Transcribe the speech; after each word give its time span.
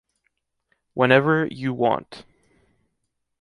Whenever 0.95 1.45
you 1.51 1.75
want. 1.75 2.25